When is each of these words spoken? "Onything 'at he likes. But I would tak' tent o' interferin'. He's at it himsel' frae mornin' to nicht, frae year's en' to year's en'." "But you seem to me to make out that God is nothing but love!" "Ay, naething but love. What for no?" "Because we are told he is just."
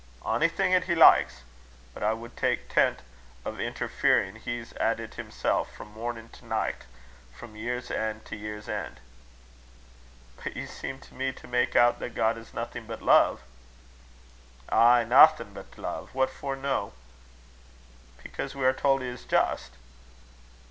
"Onything 0.23 0.73
'at 0.73 0.85
he 0.85 0.95
likes. 0.95 1.43
But 1.93 2.01
I 2.01 2.13
would 2.13 2.35
tak' 2.35 2.67
tent 2.69 3.03
o' 3.45 3.55
interferin'. 3.59 4.35
He's 4.37 4.73
at 4.77 4.99
it 4.99 5.13
himsel' 5.13 5.63
frae 5.65 5.85
mornin' 5.85 6.29
to 6.29 6.43
nicht, 6.45 6.87
frae 7.37 7.49
year's 7.49 7.91
en' 7.91 8.21
to 8.21 8.35
year's 8.35 8.67
en'." 8.67 8.97
"But 10.43 10.55
you 10.55 10.65
seem 10.65 10.97
to 11.01 11.13
me 11.13 11.31
to 11.33 11.47
make 11.47 11.75
out 11.75 11.99
that 11.99 12.15
God 12.15 12.35
is 12.39 12.51
nothing 12.51 12.87
but 12.87 13.03
love!" 13.03 13.41
"Ay, 14.69 15.05
naething 15.07 15.53
but 15.53 15.77
love. 15.77 16.15
What 16.15 16.31
for 16.31 16.55
no?" 16.55 16.93
"Because 18.23 18.55
we 18.55 18.65
are 18.65 18.73
told 18.73 19.01
he 19.03 19.07
is 19.07 19.23
just." 19.23 19.73